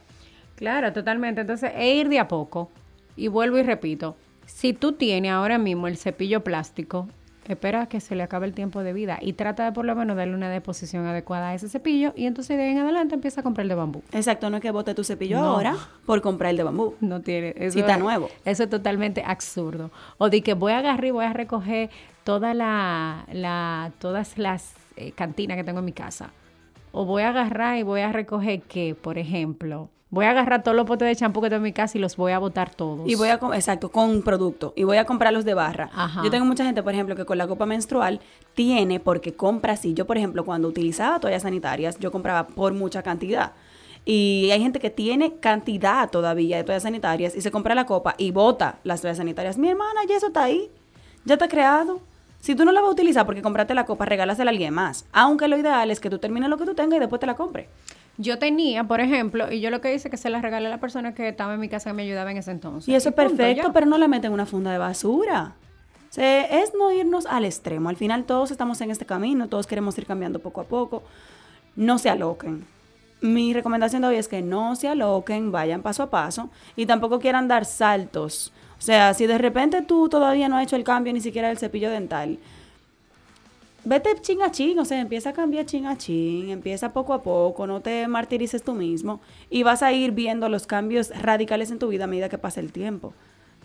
Claro, 0.55 0.91
totalmente. 0.91 1.41
Entonces, 1.41 1.71
e 1.75 1.95
ir 1.95 2.09
de 2.09 2.19
a 2.19 2.27
poco. 2.27 2.71
Y 3.15 3.27
vuelvo 3.27 3.59
y 3.59 3.63
repito, 3.63 4.15
si 4.45 4.73
tú 4.73 4.93
tienes 4.93 5.31
ahora 5.31 5.59
mismo 5.59 5.87
el 5.87 5.97
cepillo 5.97 6.43
plástico 6.43 7.07
espera 7.53 7.87
que 7.87 7.99
se 7.99 8.15
le 8.15 8.23
acabe 8.23 8.45
el 8.45 8.53
tiempo 8.53 8.83
de 8.83 8.93
vida 8.93 9.17
y 9.21 9.33
trata 9.33 9.65
de 9.65 9.71
por 9.71 9.85
lo 9.85 9.95
menos 9.95 10.15
darle 10.15 10.35
una 10.35 10.49
deposición 10.49 11.05
adecuada 11.05 11.49
a 11.49 11.53
ese 11.53 11.69
cepillo 11.69 12.13
y 12.15 12.25
entonces 12.25 12.57
de 12.57 12.63
ahí 12.63 12.71
en 12.71 12.79
adelante 12.79 13.15
empieza 13.15 13.41
a 13.41 13.43
comprar 13.43 13.63
el 13.63 13.69
de 13.69 13.75
bambú. 13.75 14.03
Exacto, 14.11 14.49
no 14.49 14.57
es 14.57 14.61
que 14.61 14.71
bote 14.71 14.93
tu 14.93 15.03
cepillo 15.03 15.39
ahora 15.39 15.75
por 16.05 16.21
comprar 16.21 16.51
el 16.51 16.57
de 16.57 16.63
bambú. 16.63 16.95
No 17.01 17.21
tiene. 17.21 17.53
Eso 17.57 17.73
si 17.73 17.79
está 17.79 17.97
nuevo. 17.97 18.29
Eso 18.45 18.63
es 18.63 18.69
totalmente 18.69 19.23
absurdo. 19.25 19.91
O 20.17 20.29
de 20.29 20.41
que 20.41 20.53
voy 20.53 20.73
a 20.73 20.79
agarrar 20.79 21.05
y 21.05 21.11
voy 21.11 21.25
a 21.25 21.33
recoger 21.33 21.89
toda 22.23 22.53
la, 22.53 23.25
la, 23.31 23.91
todas 23.99 24.37
las 24.37 24.73
eh, 24.95 25.11
cantinas 25.13 25.57
que 25.57 25.63
tengo 25.63 25.79
en 25.79 25.85
mi 25.85 25.93
casa. 25.93 26.31
O 26.91 27.05
voy 27.05 27.23
a 27.23 27.29
agarrar 27.29 27.77
y 27.77 27.83
voy 27.83 28.01
a 28.01 28.11
recoger 28.11 28.61
que, 28.61 28.95
por 28.95 29.17
ejemplo, 29.17 29.89
Voy 30.11 30.25
a 30.25 30.31
agarrar 30.31 30.63
todos 30.63 30.75
los 30.75 30.87
potes 30.87 31.07
de 31.07 31.15
champú 31.15 31.39
que 31.39 31.49
tengo 31.49 31.57
en 31.57 31.63
mi 31.63 31.73
casa 31.73 31.95
y 31.95 32.01
los 32.01 32.15
voy 32.17 32.31
a 32.31 32.39
botar 32.39 32.73
todos. 32.73 33.07
Y 33.07 33.13
voy 33.13 33.29
a, 33.29 33.39
exacto, 33.53 33.91
con 33.91 34.09
un 34.09 34.23
producto. 34.23 34.73
Y 34.75 34.83
voy 34.83 34.97
a 34.97 35.05
comprarlos 35.05 35.45
de 35.45 35.53
barra. 35.53 35.91
Yo 36.23 36.31
tengo 36.31 36.45
mucha 36.45 36.65
gente, 36.65 36.81
por 36.81 36.93
ejemplo, 36.93 37.15
que 37.15 37.25
con 37.25 37.37
la 37.37 37.47
copa 37.47 37.67
menstrual 37.67 38.19
tiene 38.55 38.99
porque 38.99 39.35
compra 39.35 39.73
así. 39.73 39.93
Yo, 39.93 40.07
por 40.07 40.17
ejemplo, 40.17 40.43
cuando 40.43 40.67
utilizaba 40.67 41.19
toallas 41.19 41.43
sanitarias, 41.43 41.99
yo 41.99 42.11
compraba 42.11 42.47
por 42.47 42.73
mucha 42.73 43.03
cantidad. 43.03 43.51
Y 44.03 44.49
hay 44.51 44.59
gente 44.59 44.79
que 44.79 44.89
tiene 44.89 45.35
cantidad 45.35 46.09
todavía 46.09 46.57
de 46.57 46.63
toallas 46.63 46.83
sanitarias 46.83 47.35
y 47.35 47.41
se 47.41 47.51
compra 47.51 47.75
la 47.75 47.85
copa 47.85 48.15
y 48.17 48.31
bota 48.31 48.79
las 48.83 49.01
toallas 49.01 49.17
sanitarias. 49.17 49.59
Mi 49.59 49.69
hermana, 49.69 50.01
ya 50.09 50.15
eso 50.15 50.27
está 50.27 50.45
ahí. 50.45 50.71
Ya 51.23 51.35
está 51.35 51.47
creado. 51.47 52.01
Si 52.39 52.55
tú 52.55 52.65
no 52.65 52.71
la 52.71 52.81
vas 52.81 52.89
a 52.89 52.93
utilizar 52.93 53.25
porque 53.25 53.41
compraste 53.41 53.73
la 53.73 53.85
copa, 53.85 54.05
regálasela 54.05 54.49
a 54.49 54.53
alguien 54.53 54.73
más. 54.73 55.05
Aunque 55.11 55.47
lo 55.47 55.57
ideal 55.57 55.91
es 55.91 55.99
que 55.99 56.09
tú 56.09 56.19
termines 56.19 56.49
lo 56.49 56.57
que 56.57 56.65
tú 56.65 56.73
tengas 56.73 56.97
y 56.97 56.99
después 56.99 57.19
te 57.19 57.27
la 57.27 57.35
compres. 57.35 57.67
Yo 58.17 58.37
tenía, 58.37 58.83
por 58.83 58.99
ejemplo, 58.99 59.51
y 59.51 59.61
yo 59.61 59.69
lo 59.69 59.79
que 59.81 59.93
hice 59.93 60.07
es 60.07 60.11
que 60.11 60.17
se 60.17 60.29
la 60.29 60.41
regalé 60.41 60.67
a 60.67 60.69
la 60.69 60.79
persona 60.79 61.13
que 61.13 61.29
estaba 61.29 61.53
en 61.53 61.59
mi 61.59 61.69
casa 61.69 61.89
que 61.89 61.93
me 61.93 62.03
ayudaba 62.03 62.31
en 62.31 62.37
ese 62.37 62.51
entonces. 62.51 62.89
Y 62.89 62.95
eso 62.95 63.09
es 63.09 63.15
perfecto, 63.15 63.71
pero 63.71 63.85
no 63.85 63.97
la 63.97 64.07
meten 64.07 64.27
en 64.27 64.33
una 64.33 64.45
funda 64.45 64.71
de 64.71 64.77
basura. 64.77 65.55
O 66.17 66.21
es 66.21 66.73
no 66.77 66.91
irnos 66.91 67.25
al 67.25 67.45
extremo. 67.45 67.87
Al 67.89 67.95
final 67.95 68.25
todos 68.25 68.51
estamos 68.51 68.81
en 68.81 68.91
este 68.91 69.05
camino, 69.05 69.47
todos 69.47 69.67
queremos 69.67 69.97
ir 69.97 70.05
cambiando 70.05 70.39
poco 70.39 70.61
a 70.61 70.63
poco. 70.65 71.03
No 71.75 71.97
se 71.97 72.09
aloquen. 72.09 72.65
Mi 73.21 73.53
recomendación 73.53 74.01
de 74.01 74.07
hoy 74.09 74.15
es 74.15 74.27
que 74.27 74.41
no 74.41 74.75
se 74.75 74.87
aloquen, 74.87 75.51
vayan 75.51 75.81
paso 75.81 76.03
a 76.03 76.09
paso 76.09 76.49
y 76.75 76.85
tampoco 76.85 77.19
quieran 77.19 77.47
dar 77.47 77.65
saltos. 77.65 78.51
O 78.79 78.81
sea, 78.81 79.13
si 79.13 79.27
de 79.27 79.37
repente 79.37 79.81
tú 79.81 80.07
todavía 80.07 80.47
no 80.47 80.57
has 80.57 80.63
hecho 80.63 80.77
el 80.77 80.85
cambio 80.85 81.11
ni 81.11 81.19
siquiera 81.19 81.49
del 81.49 81.57
cepillo 81.57 81.91
dental, 81.91 82.39
vete 83.83 84.09
ching 84.21 84.41
a 84.41 84.51
ching, 84.51 84.79
o 84.79 84.85
sea, 84.85 85.01
empieza 85.01 85.31
a 85.31 85.33
cambiar 85.33 85.65
ching 85.65 85.85
a 85.85 85.97
ching, 85.97 86.49
empieza 86.49 86.93
poco 86.93 87.13
a 87.13 87.21
poco, 87.21 87.67
no 87.67 87.81
te 87.81 88.07
martirices 88.07 88.63
tú 88.63 88.73
mismo 88.73 89.19
y 89.49 89.63
vas 89.63 89.83
a 89.83 89.91
ir 89.91 90.11
viendo 90.11 90.47
los 90.47 90.65
cambios 90.65 91.09
radicales 91.21 91.71
en 91.71 91.79
tu 91.79 91.89
vida 91.89 92.05
a 92.05 92.07
medida 92.07 92.29
que 92.29 92.37
pase 92.37 92.61
el 92.61 92.71
tiempo. 92.71 93.13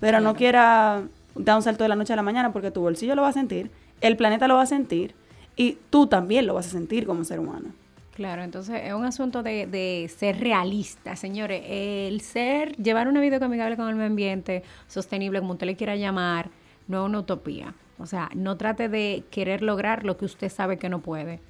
Pero 0.01 0.21
no 0.21 0.35
quiera 0.35 1.05
dar 1.37 1.57
un 1.57 1.63
salto 1.63 1.85
de 1.85 1.89
la 1.89 1.97
noche 1.97 2.13
a 2.13 2.17
la 2.17 2.23
mañana 2.23 2.53
porque 2.53 2.73
tu 2.73 2.81
bolsillo 2.81 3.15
lo 3.15 3.23
va 3.23 3.29
a 3.29 3.33
sentir, 3.33 3.71
el 4.01 4.17
planeta 4.17 4.49
lo 4.49 4.57
va 4.57 4.63
a 4.63 4.67
sentir 4.67 5.15
y 5.57 5.79
tú 5.91 6.09
también 6.09 6.47
lo 6.47 6.55
vas 6.55 6.67
a 6.67 6.71
sentir 6.71 7.07
como 7.07 7.23
ser 7.23 7.39
humano. 7.39 7.71
Claro, 8.15 8.45
entonces 8.45 8.81
es 8.85 8.93
un 8.93 9.05
asunto 9.05 9.43
de, 9.43 10.09
ser 10.17 10.39
realista, 10.39 11.17
señores. 11.17 11.65
El 11.67 12.21
ser, 12.21 12.77
llevar 12.77 13.09
una 13.09 13.21
vida 13.21 13.45
amigable 13.45 13.77
con 13.77 13.89
el 13.89 13.97
medio 13.97 14.07
ambiente, 14.07 14.63
sostenible, 14.87 15.41
como 15.41 15.55
usted 15.55 15.67
le 15.67 15.75
quiera 15.75 15.97
llamar, 15.97 16.51
no 16.87 17.03
es 17.03 17.09
una 17.09 17.19
utopía. 17.19 17.75
O 17.99 18.07
sea, 18.07 18.31
no 18.37 18.57
trate 18.57 18.89
de 18.89 19.25
querer 19.33 19.63
lograr 19.63 20.05
lo 20.05 20.17
que 20.17 20.27
usted 20.27 20.49
sabe 20.49 20.79
que 20.79 20.89
no 20.89 21.01
puede. 21.01 21.41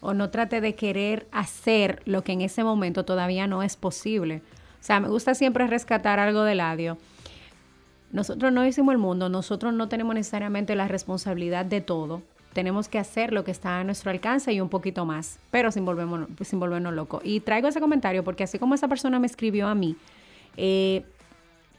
O 0.00 0.12
no 0.12 0.30
trate 0.30 0.60
de 0.60 0.74
querer 0.74 1.28
hacer 1.30 2.02
lo 2.04 2.24
que 2.24 2.32
en 2.32 2.40
ese 2.40 2.64
momento 2.64 3.04
todavía 3.04 3.46
no 3.46 3.62
es 3.62 3.76
posible. 3.76 4.42
O 4.80 4.84
sea, 4.84 4.98
me 4.98 5.06
gusta 5.06 5.36
siempre 5.36 5.68
rescatar 5.68 6.18
algo 6.18 6.42
del 6.42 6.58
audio. 6.58 6.98
Nosotros 8.10 8.52
no 8.52 8.66
hicimos 8.66 8.92
el 8.92 8.98
mundo, 8.98 9.28
nosotros 9.28 9.72
no 9.72 9.88
tenemos 9.88 10.16
necesariamente 10.16 10.74
la 10.74 10.88
responsabilidad 10.88 11.64
de 11.64 11.80
todo. 11.80 12.22
Tenemos 12.52 12.88
que 12.88 12.98
hacer 12.98 13.32
lo 13.32 13.44
que 13.44 13.50
está 13.50 13.80
a 13.80 13.84
nuestro 13.84 14.10
alcance 14.10 14.52
y 14.52 14.60
un 14.60 14.68
poquito 14.68 15.04
más, 15.04 15.38
pero 15.50 15.70
sin, 15.70 15.84
volvernos, 15.84 16.28
sin 16.42 16.60
volvernos 16.60 16.92
locos. 16.92 17.22
Y 17.24 17.40
traigo 17.40 17.68
ese 17.68 17.80
comentario 17.80 18.24
porque 18.24 18.44
así 18.44 18.58
como 18.58 18.74
esa 18.74 18.88
persona 18.88 19.18
me 19.18 19.26
escribió 19.26 19.68
a 19.68 19.74
mí, 19.74 19.96
eh, 20.56 21.02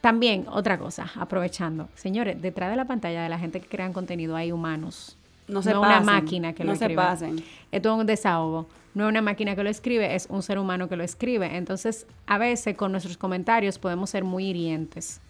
también, 0.00 0.46
otra 0.50 0.76
cosa, 0.78 1.10
aprovechando. 1.18 1.88
Señores, 1.94 2.42
detrás 2.42 2.70
de 2.70 2.76
la 2.76 2.84
pantalla 2.86 3.22
de 3.22 3.28
la 3.28 3.38
gente 3.38 3.60
que 3.60 3.68
crean 3.68 3.92
contenido 3.92 4.36
hay 4.36 4.52
humanos. 4.52 5.16
No 5.48 5.62
se 5.62 5.72
no 5.72 5.80
una 5.80 6.00
pasen, 6.00 6.06
máquina 6.06 6.52
que 6.52 6.64
lo 6.64 6.72
no 6.72 6.76
se 6.76 6.84
escribe. 6.84 7.02
pasen. 7.02 7.44
Esto 7.72 7.94
es 7.94 8.00
un 8.00 8.06
desahogo. 8.06 8.68
No 8.94 9.04
es 9.04 9.08
una 9.10 9.22
máquina 9.22 9.56
que 9.56 9.62
lo 9.62 9.70
escribe, 9.70 10.14
es 10.14 10.26
un 10.28 10.42
ser 10.42 10.58
humano 10.58 10.88
que 10.88 10.96
lo 10.96 11.04
escribe. 11.04 11.56
Entonces, 11.56 12.06
a 12.26 12.38
veces 12.38 12.76
con 12.76 12.92
nuestros 12.92 13.16
comentarios 13.16 13.78
podemos 13.78 14.10
ser 14.10 14.24
muy 14.24 14.46
hirientes. 14.46 15.20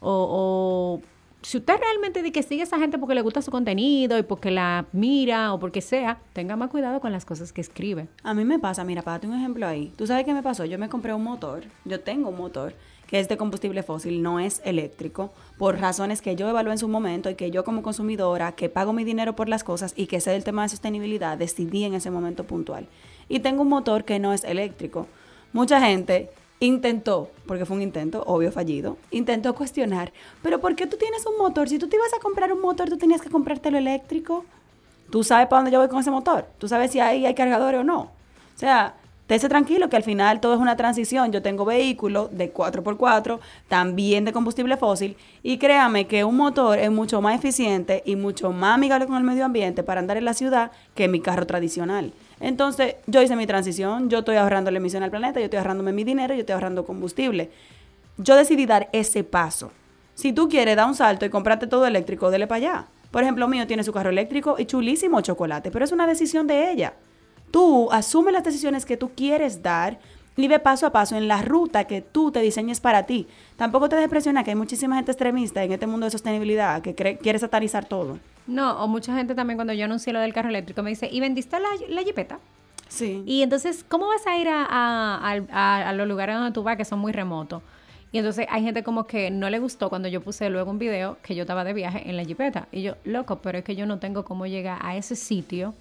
O, 0.00 0.26
o 0.30 1.02
si 1.42 1.58
usted 1.58 1.74
realmente 1.78 2.22
dice 2.22 2.32
que 2.32 2.42
sigue 2.42 2.62
a 2.62 2.64
esa 2.64 2.78
gente 2.78 2.98
porque 2.98 3.14
le 3.14 3.22
gusta 3.22 3.42
su 3.42 3.50
contenido 3.50 4.16
y 4.18 4.22
porque 4.22 4.50
la 4.50 4.86
mira 4.92 5.52
o 5.52 5.58
porque 5.58 5.80
sea, 5.80 6.20
tenga 6.32 6.56
más 6.56 6.70
cuidado 6.70 7.00
con 7.00 7.12
las 7.12 7.24
cosas 7.24 7.52
que 7.52 7.60
escribe. 7.60 8.08
A 8.22 8.32
mí 8.32 8.44
me 8.44 8.58
pasa, 8.58 8.84
mira, 8.84 9.02
para 9.02 9.14
darte 9.14 9.26
un 9.26 9.34
ejemplo 9.34 9.66
ahí. 9.66 9.92
¿Tú 9.96 10.06
sabes 10.06 10.24
qué 10.24 10.34
me 10.34 10.42
pasó? 10.42 10.64
Yo 10.64 10.78
me 10.78 10.88
compré 10.88 11.12
un 11.12 11.24
motor, 11.24 11.64
yo 11.84 12.00
tengo 12.00 12.30
un 12.30 12.36
motor 12.36 12.74
que 13.06 13.18
es 13.18 13.28
de 13.28 13.36
combustible 13.36 13.82
fósil, 13.82 14.22
no 14.22 14.40
es 14.40 14.62
eléctrico, 14.64 15.32
por 15.58 15.78
razones 15.78 16.22
que 16.22 16.34
yo 16.34 16.48
evalué 16.48 16.72
en 16.72 16.78
su 16.78 16.88
momento 16.88 17.28
y 17.28 17.34
que 17.34 17.50
yo 17.50 17.62
como 17.62 17.82
consumidora, 17.82 18.52
que 18.52 18.70
pago 18.70 18.94
mi 18.94 19.04
dinero 19.04 19.36
por 19.36 19.50
las 19.50 19.64
cosas 19.64 19.92
y 19.96 20.06
que 20.06 20.20
sé 20.20 20.30
del 20.30 20.44
tema 20.44 20.62
de 20.62 20.70
sostenibilidad, 20.70 21.36
decidí 21.36 21.84
en 21.84 21.92
ese 21.92 22.10
momento 22.10 22.44
puntual. 22.44 22.86
Y 23.28 23.40
tengo 23.40 23.62
un 23.62 23.68
motor 23.68 24.04
que 24.04 24.18
no 24.18 24.32
es 24.32 24.44
eléctrico. 24.44 25.08
Mucha 25.52 25.78
gente 25.80 26.30
intentó, 26.66 27.30
porque 27.46 27.64
fue 27.66 27.76
un 27.76 27.82
intento, 27.82 28.22
obvio 28.26 28.52
fallido, 28.52 28.96
intentó 29.10 29.54
cuestionar, 29.54 30.12
pero 30.42 30.60
¿por 30.60 30.76
qué 30.76 30.86
tú 30.86 30.96
tienes 30.96 31.26
un 31.26 31.36
motor? 31.36 31.68
Si 31.68 31.78
tú 31.78 31.88
te 31.88 31.96
ibas 31.96 32.12
a 32.14 32.20
comprar 32.20 32.52
un 32.52 32.60
motor, 32.60 32.88
tú 32.88 32.96
tenías 32.96 33.20
que 33.20 33.30
comprártelo 33.30 33.78
eléctrico. 33.78 34.44
Tú 35.10 35.24
sabes 35.24 35.48
para 35.48 35.58
dónde 35.58 35.72
yo 35.72 35.80
voy 35.80 35.88
con 35.88 36.00
ese 36.00 36.10
motor. 36.10 36.46
Tú 36.58 36.68
sabes 36.68 36.92
si 36.92 37.00
ahí 37.00 37.26
hay 37.26 37.34
cargadores 37.34 37.80
o 37.80 37.84
no. 37.84 38.00
O 38.00 38.10
sea, 38.58 38.94
Esté 39.34 39.48
tranquilo 39.48 39.88
que 39.88 39.96
al 39.96 40.02
final 40.02 40.40
todo 40.40 40.52
es 40.52 40.60
una 40.60 40.76
transición. 40.76 41.32
Yo 41.32 41.40
tengo 41.40 41.64
vehículo 41.64 42.28
de 42.30 42.52
4x4, 42.52 43.38
también 43.66 44.26
de 44.26 44.32
combustible 44.32 44.76
fósil, 44.76 45.16
y 45.42 45.56
créame 45.56 46.06
que 46.06 46.24
un 46.24 46.36
motor 46.36 46.78
es 46.78 46.90
mucho 46.90 47.22
más 47.22 47.38
eficiente 47.38 48.02
y 48.04 48.14
mucho 48.14 48.52
más 48.52 48.74
amigable 48.74 49.06
con 49.06 49.16
el 49.16 49.22
medio 49.22 49.46
ambiente 49.46 49.82
para 49.82 50.00
andar 50.00 50.18
en 50.18 50.26
la 50.26 50.34
ciudad 50.34 50.70
que 50.94 51.08
mi 51.08 51.20
carro 51.20 51.46
tradicional. 51.46 52.12
Entonces, 52.42 52.96
yo 53.06 53.22
hice 53.22 53.36
mi 53.36 53.46
transición, 53.46 54.10
yo 54.10 54.18
estoy 54.18 54.34
ahorrando 54.34 54.72
la 54.72 54.78
emisión 54.78 55.04
al 55.04 55.10
planeta, 55.10 55.38
yo 55.38 55.44
estoy 55.44 55.58
ahorrándome 55.58 55.92
mi 55.92 56.02
dinero, 56.02 56.34
yo 56.34 56.40
estoy 56.40 56.54
ahorrando 56.54 56.84
combustible. 56.84 57.50
Yo 58.18 58.34
decidí 58.34 58.66
dar 58.66 58.88
ese 58.92 59.22
paso. 59.22 59.70
Si 60.14 60.32
tú 60.32 60.48
quieres 60.48 60.74
dar 60.74 60.88
un 60.88 60.96
salto 60.96 61.24
y 61.24 61.30
comprarte 61.30 61.68
todo 61.68 61.86
eléctrico, 61.86 62.32
dele 62.32 62.48
para 62.48 62.56
allá. 62.56 62.86
Por 63.12 63.22
ejemplo, 63.22 63.46
mío 63.46 63.68
tiene 63.68 63.84
su 63.84 63.92
carro 63.92 64.10
eléctrico 64.10 64.56
y 64.58 64.66
chulísimo 64.66 65.20
chocolate, 65.20 65.70
pero 65.70 65.84
es 65.84 65.92
una 65.92 66.06
decisión 66.06 66.48
de 66.48 66.72
ella. 66.72 66.94
Tú 67.52 67.90
asume 67.92 68.32
las 68.32 68.42
decisiones 68.42 68.84
que 68.84 68.96
tú 68.96 69.12
quieres 69.14 69.62
dar 69.62 70.00
y 70.36 70.48
ve 70.48 70.58
paso 70.58 70.86
a 70.86 70.90
paso 70.90 71.14
en 71.14 71.28
la 71.28 71.42
ruta 71.42 71.84
que 71.84 72.00
tú 72.00 72.32
te 72.32 72.40
diseñes 72.40 72.80
para 72.80 73.04
ti. 73.04 73.28
Tampoco 73.56 73.88
te 73.88 73.96
depresiona 73.96 74.42
que 74.42 74.50
hay 74.50 74.56
muchísima 74.56 74.96
gente 74.96 75.12
extremista 75.12 75.62
en 75.62 75.70
este 75.70 75.86
mundo 75.86 76.06
de 76.06 76.10
sostenibilidad 76.10 76.82
que 76.82 76.94
quiere 76.94 77.38
satanizar 77.38 77.84
todo. 77.84 78.18
No, 78.46 78.82
o 78.82 78.88
mucha 78.88 79.14
gente 79.14 79.34
también 79.34 79.56
cuando 79.56 79.72
yo 79.72 79.84
anuncié 79.84 80.12
lo 80.12 80.20
del 80.20 80.32
carro 80.32 80.48
eléctrico 80.48 80.82
me 80.82 80.90
dice, 80.90 81.08
¿y 81.10 81.20
vendiste 81.20 81.58
la, 81.58 81.68
la 81.88 82.02
jipeta? 82.02 82.38
Sí. 82.88 83.22
Y 83.24 83.42
entonces, 83.42 83.84
¿cómo 83.88 84.06
vas 84.08 84.26
a 84.26 84.36
ir 84.36 84.48
a, 84.48 84.64
a, 84.64 85.40
a, 85.50 85.88
a 85.88 85.92
los 85.92 86.06
lugares 86.06 86.36
donde 86.36 86.52
tú 86.52 86.62
vas 86.62 86.76
que 86.76 86.84
son 86.84 86.98
muy 86.98 87.12
remotos? 87.12 87.62
Y 88.12 88.18
entonces 88.18 88.46
hay 88.50 88.62
gente 88.62 88.82
como 88.82 89.06
que 89.06 89.30
no 89.30 89.48
le 89.48 89.58
gustó 89.58 89.88
cuando 89.88 90.06
yo 90.06 90.20
puse 90.20 90.50
luego 90.50 90.70
un 90.70 90.78
video 90.78 91.16
que 91.22 91.34
yo 91.34 91.42
estaba 91.42 91.64
de 91.64 91.72
viaje 91.72 92.08
en 92.08 92.16
la 92.16 92.24
jipeta. 92.24 92.68
Y 92.70 92.82
yo, 92.82 92.96
loco, 93.04 93.36
pero 93.36 93.58
es 93.58 93.64
que 93.64 93.74
yo 93.74 93.86
no 93.86 93.98
tengo 93.98 94.24
cómo 94.24 94.46
llegar 94.46 94.78
a 94.82 94.96
ese 94.96 95.16
sitio 95.16 95.74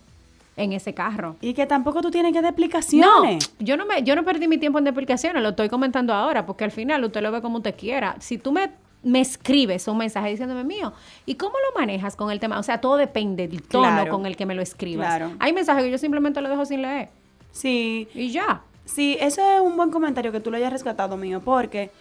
en 0.55 0.71
ese 0.71 0.93
carro. 0.93 1.35
Y 1.41 1.53
que 1.53 1.65
tampoco 1.65 2.01
tú 2.01 2.09
tienes 2.09 2.31
que 2.31 2.41
dar 2.41 2.51
explicaciones. 2.51 3.49
No, 3.59 3.65
yo 3.65 3.75
no, 3.75 3.85
me, 3.85 4.03
yo 4.03 4.15
no 4.15 4.23
perdí 4.23 4.47
mi 4.47 4.57
tiempo 4.57 4.79
en 4.79 4.87
explicaciones, 4.87 5.43
lo 5.43 5.49
estoy 5.49 5.67
comentando 5.67 6.13
ahora, 6.13 6.45
porque 6.45 6.63
al 6.63 6.71
final 6.71 7.03
usted 7.03 7.21
lo 7.21 7.33
ve 7.33 7.41
como 7.41 7.57
usted 7.57 7.75
quiera. 7.75 8.15
Si 8.19 8.37
tú 8.37 8.53
me, 8.53 8.69
me 9.03 9.19
escribes 9.21 9.87
un 9.87 9.97
mensaje 9.97 10.29
diciéndome 10.29 10.63
mío, 10.63 10.93
¿y 11.25 11.35
cómo 11.35 11.53
lo 11.53 11.79
manejas 11.79 12.15
con 12.15 12.29
el 12.31 12.39
tema? 12.39 12.59
O 12.59 12.63
sea, 12.63 12.79
todo 12.81 12.97
depende 12.97 13.47
del 13.47 13.63
tono 13.63 13.87
Claro. 13.87 14.11
con 14.11 14.25
el 14.25 14.35
que 14.37 14.45
me 14.45 14.53
lo 14.55 14.61
escribas. 14.61 15.07
Claro. 15.07 15.31
Hay 15.39 15.53
mensajes 15.53 15.83
que 15.83 15.91
yo 15.91 15.97
simplemente 15.97 16.39
lo 16.41 16.49
dejo 16.49 16.65
sin 16.65 16.81
leer. 16.83 17.09
Sí. 17.51 18.07
Y 18.13 18.31
ya. 18.31 18.61
Sí, 18.85 19.17
eso 19.19 19.41
es 19.41 19.61
un 19.61 19.75
buen 19.77 19.89
comentario 19.91 20.31
que 20.31 20.39
tú 20.39 20.51
lo 20.51 20.57
hayas 20.57 20.71
rescatado 20.71 21.15
mío, 21.17 21.41
porque 21.43 21.91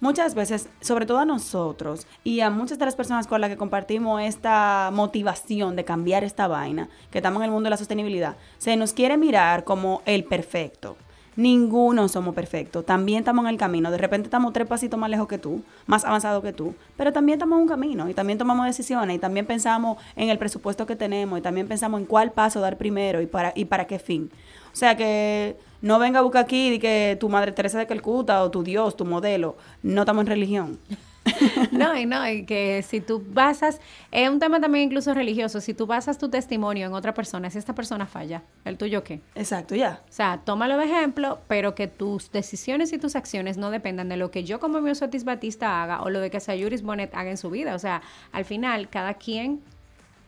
muchas 0.00 0.34
veces, 0.34 0.68
sobre 0.80 1.06
todo 1.06 1.18
a 1.18 1.24
nosotros 1.24 2.06
y 2.24 2.40
a 2.40 2.50
muchas 2.50 2.78
de 2.78 2.84
las 2.86 2.96
personas 2.96 3.26
con 3.26 3.40
las 3.40 3.50
que 3.50 3.56
compartimos 3.56 4.20
esta 4.22 4.90
motivación 4.92 5.76
de 5.76 5.84
cambiar 5.84 6.24
esta 6.24 6.48
vaina, 6.48 6.88
que 7.10 7.18
estamos 7.18 7.40
en 7.40 7.44
el 7.46 7.50
mundo 7.52 7.66
de 7.66 7.70
la 7.70 7.76
sostenibilidad, 7.76 8.36
se 8.58 8.76
nos 8.76 8.92
quiere 8.92 9.16
mirar 9.16 9.64
como 9.64 10.02
el 10.06 10.24
perfecto. 10.24 10.96
Ninguno 11.40 12.06
somos 12.08 12.34
perfectos. 12.34 12.84
También 12.84 13.20
estamos 13.20 13.46
en 13.46 13.50
el 13.52 13.56
camino. 13.56 13.90
De 13.90 13.96
repente 13.96 14.26
estamos 14.26 14.52
tres 14.52 14.68
pasitos 14.68 15.00
más 15.00 15.08
lejos 15.08 15.26
que 15.26 15.38
tú, 15.38 15.62
más 15.86 16.04
avanzados 16.04 16.42
que 16.42 16.52
tú. 16.52 16.74
Pero 16.98 17.14
también 17.14 17.38
estamos 17.38 17.56
en 17.56 17.62
un 17.62 17.68
camino 17.68 18.10
y 18.10 18.12
también 18.12 18.38
tomamos 18.38 18.66
decisiones 18.66 19.16
y 19.16 19.18
también 19.18 19.46
pensamos 19.46 19.96
en 20.16 20.28
el 20.28 20.36
presupuesto 20.36 20.84
que 20.84 20.96
tenemos 20.96 21.38
y 21.38 21.42
también 21.42 21.66
pensamos 21.66 21.98
en 21.98 22.06
cuál 22.06 22.32
paso 22.32 22.60
dar 22.60 22.76
primero 22.76 23.22
y 23.22 23.26
para, 23.26 23.54
y 23.56 23.64
para 23.64 23.86
qué 23.86 23.98
fin. 23.98 24.30
O 24.70 24.76
sea 24.76 24.98
que 24.98 25.56
no 25.80 25.98
venga 25.98 26.18
a 26.18 26.22
buscar 26.22 26.44
aquí 26.44 26.74
y 26.74 26.78
que 26.78 27.16
tu 27.18 27.30
madre 27.30 27.52
Teresa 27.52 27.78
de 27.78 27.86
Calcuta 27.86 28.42
o 28.42 28.50
tu 28.50 28.62
Dios, 28.62 28.94
tu 28.94 29.06
modelo. 29.06 29.56
No 29.82 30.02
estamos 30.02 30.20
en 30.20 30.26
religión. 30.26 30.78
No, 31.72 31.96
y 31.96 32.06
no, 32.06 32.28
y 32.28 32.44
que 32.44 32.82
si 32.82 33.00
tú 33.00 33.24
basas, 33.26 33.80
es 34.10 34.28
un 34.28 34.38
tema 34.38 34.60
también 34.60 34.86
incluso 34.86 35.14
religioso, 35.14 35.60
si 35.60 35.74
tú 35.74 35.86
basas 35.86 36.18
tu 36.18 36.28
testimonio 36.28 36.86
en 36.86 36.94
otra 36.94 37.14
persona, 37.14 37.50
si 37.50 37.58
esta 37.58 37.74
persona 37.74 38.06
falla, 38.06 38.42
¿el 38.64 38.76
tuyo 38.76 39.04
qué? 39.04 39.20
Exacto, 39.34 39.74
ya. 39.74 40.02
O 40.08 40.12
sea, 40.12 40.40
tómalo 40.44 40.76
de 40.76 40.84
ejemplo, 40.84 41.40
pero 41.46 41.74
que 41.74 41.86
tus 41.86 42.32
decisiones 42.32 42.92
y 42.92 42.98
tus 42.98 43.16
acciones 43.16 43.56
no 43.56 43.70
dependan 43.70 44.08
de 44.08 44.16
lo 44.16 44.30
que 44.30 44.44
yo 44.44 44.60
como 44.60 44.80
Miosotis 44.80 45.24
Batista 45.24 45.82
haga 45.82 46.02
o 46.02 46.10
lo 46.10 46.20
de 46.20 46.30
que 46.30 46.40
Sayuris 46.40 46.82
Bonet 46.82 47.14
haga 47.14 47.30
en 47.30 47.36
su 47.36 47.50
vida. 47.50 47.74
O 47.74 47.78
sea, 47.78 48.02
al 48.32 48.44
final, 48.44 48.88
cada 48.88 49.14
quien 49.14 49.60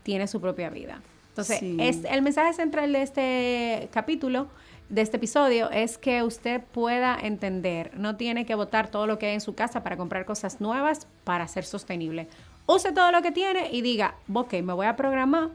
tiene 0.03 0.27
su 0.27 0.41
propia 0.41 0.71
vida. 0.71 1.01
Entonces, 1.31 1.61
Sí. 1.61 1.77
es, 1.81 2.05
el 2.05 2.23
mensaje 2.23 2.53
central 2.53 2.93
de 2.93 3.03
este 3.03 3.89
capítulo, 3.93 4.49
de 4.93 5.01
este 5.01 5.17
episodio, 5.17 5.71
es 5.71 5.97
que 5.97 6.23
usted 6.23 6.61
pueda 6.61 7.17
entender, 7.19 7.93
no 7.97 8.17
tiene 8.17 8.45
que 8.45 8.55
botar 8.55 8.91
todo 8.91 9.07
lo 9.07 9.19
que 9.19 9.27
hay 9.29 9.35
en 9.35 9.41
su 9.41 9.55
casa 9.55 9.83
para 9.83 9.97
comprar 9.97 10.27
cosas 10.27 10.61
nuevas 10.61 11.09
para 11.25 11.49
ser 11.49 11.65
sostenible. 11.65 12.29
Use 12.67 12.93
todo 12.93 13.11
lo 13.11 13.23
que 13.23 13.33
tiene 13.33 13.71
y 13.73 13.81
diga, 13.81 14.17
ok, 14.33 14.53
me 14.63 14.75
voy 14.75 14.85
a 14.85 14.95
programar 14.95 15.49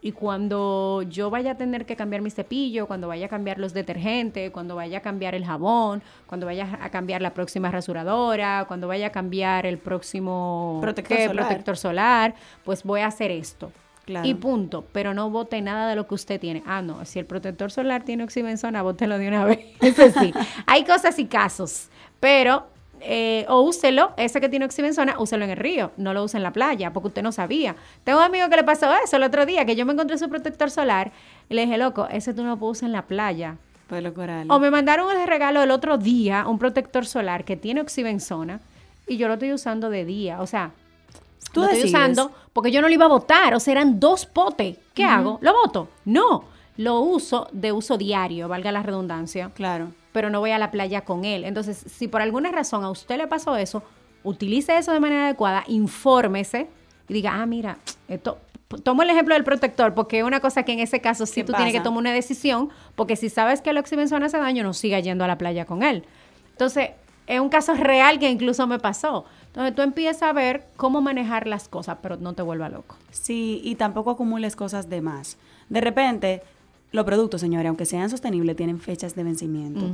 y 0.00 0.12
cuando 0.12 1.02
yo 1.02 1.28
vaya 1.28 1.50
a 1.50 1.54
tener 1.56 1.86
que 1.86 1.96
cambiar 1.96 2.22
mi 2.22 2.30
cepillo, 2.30 2.86
cuando 2.86 3.08
vaya 3.08 3.26
a 3.26 3.28
cambiar 3.28 3.58
los 3.58 3.74
detergentes, 3.74 4.52
cuando 4.52 4.76
vaya 4.76 4.98
a 4.98 5.00
cambiar 5.00 5.34
el 5.34 5.44
jabón, 5.44 6.00
cuando 6.28 6.46
vaya 6.46 6.78
a 6.80 6.90
cambiar 6.90 7.22
la 7.22 7.34
próxima 7.34 7.72
rasuradora, 7.72 8.66
cuando 8.68 8.86
vaya 8.86 9.08
a 9.08 9.10
cambiar 9.10 9.66
el 9.66 9.78
próximo 9.78 10.78
Protector 10.80 11.16
¿qué? 11.16 11.26
solar. 11.26 11.46
protector 11.46 11.76
solar, 11.76 12.34
pues 12.64 12.84
voy 12.84 13.00
a 13.00 13.08
hacer 13.08 13.32
esto. 13.32 13.72
Claro. 14.06 14.26
Y 14.26 14.34
punto. 14.34 14.84
Pero 14.92 15.12
no 15.14 15.28
bote 15.30 15.60
nada 15.60 15.88
de 15.88 15.96
lo 15.96 16.06
que 16.06 16.14
usted 16.14 16.40
tiene. 16.40 16.62
Ah, 16.64 16.80
no. 16.80 17.04
Si 17.04 17.18
el 17.18 17.26
protector 17.26 17.70
solar 17.70 18.04
tiene 18.04 18.24
oxibenzona, 18.24 18.82
bótelo 18.82 19.18
de 19.18 19.28
una 19.28 19.44
vez. 19.46 19.58
Eso 19.80 20.10
sí. 20.20 20.32
Hay 20.66 20.84
cosas 20.84 21.18
y 21.18 21.26
casos. 21.26 21.88
Pero, 22.20 22.66
eh, 23.00 23.44
o 23.48 23.60
úselo, 23.62 24.12
ese 24.16 24.40
que 24.40 24.48
tiene 24.48 24.64
oxibenzona, 24.64 25.18
úselo 25.18 25.44
en 25.44 25.50
el 25.50 25.56
río. 25.56 25.90
No 25.96 26.14
lo 26.14 26.22
use 26.22 26.36
en 26.36 26.44
la 26.44 26.52
playa, 26.52 26.92
porque 26.92 27.08
usted 27.08 27.22
no 27.22 27.32
sabía. 27.32 27.74
Tengo 28.04 28.20
un 28.20 28.24
amigo 28.24 28.48
que 28.48 28.56
le 28.56 28.64
pasó 28.64 28.90
eso 29.04 29.16
el 29.16 29.24
otro 29.24 29.44
día, 29.44 29.64
que 29.64 29.74
yo 29.74 29.84
me 29.84 29.92
encontré 29.92 30.16
su 30.18 30.28
protector 30.28 30.70
solar. 30.70 31.10
Y 31.48 31.54
le 31.54 31.62
dije, 31.62 31.76
loco, 31.76 32.06
ese 32.08 32.32
tú 32.32 32.44
no 32.44 32.50
lo 32.50 32.56
puedes 32.56 32.78
usar 32.78 32.88
en 32.88 32.92
la 32.92 33.02
playa. 33.02 33.56
Coral. 34.14 34.46
O 34.50 34.58
me 34.58 34.70
mandaron 34.70 35.08
el 35.16 35.28
regalo 35.28 35.62
el 35.62 35.70
otro 35.70 35.96
día, 35.96 36.44
un 36.48 36.58
protector 36.58 37.06
solar 37.06 37.44
que 37.44 37.56
tiene 37.56 37.80
oxibenzona. 37.80 38.60
Y 39.06 39.16
yo 39.16 39.28
lo 39.28 39.34
estoy 39.34 39.52
usando 39.52 39.90
de 39.90 40.04
día. 40.04 40.40
O 40.40 40.46
sea, 40.48 40.72
Tú 41.56 41.66
lo 41.66 41.72
estoy 41.72 41.88
usando 41.88 42.30
porque 42.52 42.70
yo 42.70 42.80
no 42.80 42.88
lo 42.88 42.94
iba 42.94 43.06
a 43.06 43.08
votar. 43.08 43.54
O 43.54 43.60
sea, 43.60 43.72
eran 43.72 43.98
dos 43.98 44.26
potes. 44.26 44.78
¿Qué 44.94 45.04
hago? 45.04 45.38
¿Lo 45.40 45.52
voto? 45.52 45.88
No. 46.04 46.44
Lo 46.76 47.00
uso 47.00 47.48
de 47.52 47.72
uso 47.72 47.96
diario, 47.96 48.48
valga 48.48 48.70
la 48.70 48.82
redundancia. 48.82 49.50
Claro. 49.54 49.92
Pero 50.12 50.30
no 50.30 50.40
voy 50.40 50.50
a 50.50 50.58
la 50.58 50.70
playa 50.70 51.02
con 51.02 51.24
él. 51.24 51.44
Entonces, 51.44 51.84
si 51.86 52.08
por 52.08 52.20
alguna 52.20 52.52
razón 52.52 52.84
a 52.84 52.90
usted 52.90 53.16
le 53.16 53.26
pasó 53.26 53.56
eso, 53.56 53.82
utilice 54.22 54.76
eso 54.76 54.92
de 54.92 55.00
manera 55.00 55.24
adecuada, 55.24 55.64
infórmese 55.68 56.68
y 57.08 57.14
diga, 57.14 57.34
ah, 57.34 57.46
mira, 57.46 57.78
esto. 58.08 58.38
Tomo 58.82 59.02
el 59.02 59.10
ejemplo 59.10 59.34
del 59.34 59.44
protector, 59.44 59.94
porque 59.94 60.18
es 60.18 60.24
una 60.24 60.40
cosa 60.40 60.64
que 60.64 60.72
en 60.72 60.80
ese 60.80 61.00
caso 61.00 61.24
sí 61.24 61.42
¿Qué 61.42 61.44
tú 61.44 61.52
tienes 61.52 61.72
que 61.72 61.80
tomar 61.80 62.00
una 62.00 62.12
decisión, 62.12 62.70
porque 62.96 63.14
si 63.14 63.30
sabes 63.30 63.62
que 63.62 63.70
el 63.70 63.78
oxibenzona 63.78 64.26
hace 64.26 64.38
daño, 64.38 64.64
no 64.64 64.74
siga 64.74 64.98
yendo 64.98 65.22
a 65.22 65.28
la 65.28 65.38
playa 65.38 65.66
con 65.66 65.84
él. 65.84 66.04
Entonces, 66.50 66.90
es 67.26 67.40
un 67.40 67.48
caso 67.48 67.74
real 67.74 68.18
que 68.18 68.30
incluso 68.30 68.66
me 68.66 68.78
pasó. 68.78 69.24
Entonces, 69.48 69.74
tú 69.74 69.82
empiezas 69.82 70.22
a 70.22 70.32
ver 70.32 70.66
cómo 70.76 71.00
manejar 71.00 71.46
las 71.46 71.68
cosas, 71.68 71.98
pero 72.02 72.16
no 72.16 72.34
te 72.34 72.42
vuelva 72.42 72.68
loco. 72.68 72.96
Sí, 73.10 73.60
y 73.64 73.74
tampoco 73.74 74.10
acumules 74.10 74.54
cosas 74.54 74.88
de 74.88 75.00
más. 75.00 75.38
De 75.68 75.80
repente, 75.80 76.42
los 76.92 77.04
productos, 77.04 77.40
señores, 77.40 77.68
aunque 77.68 77.84
sean 77.84 78.08
sostenibles, 78.10 78.56
tienen 78.56 78.78
fechas 78.78 79.14
de 79.14 79.24
vencimiento. 79.24 79.84